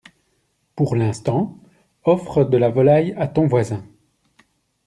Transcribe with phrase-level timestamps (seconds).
[0.75, 1.59] Pour l'instant,
[2.05, 3.85] offre de la volaille à ton voisin.